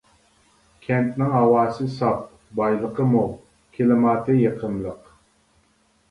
كەنتنىڭ 0.85 1.27
ھاۋاسى 1.33 1.85
ساپ، 1.95 2.23
بايلىقى 2.59 3.05
مول، 3.09 3.29
كىلىماتى 3.75 4.39
يېقىملىق. 4.39 5.13